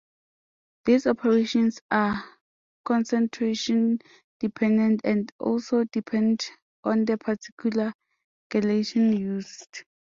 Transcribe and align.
These 0.85 1.05
operations 1.05 1.79
are 1.91 2.23
concentration-dependent 2.85 5.01
and 5.03 5.31
also 5.37 5.83
dependent 5.83 6.49
on 6.83 7.05
the 7.05 7.19
particular 7.19 7.93
gelatin 8.49 9.15
used. 9.15 9.83